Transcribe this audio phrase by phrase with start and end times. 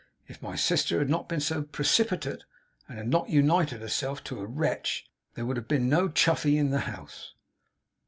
[0.27, 2.43] If my sister had not been so precipitate,
[2.89, 6.57] and had not united herself to a Wretch, there would have been no Mr Chuffey
[6.57, 7.35] in the house.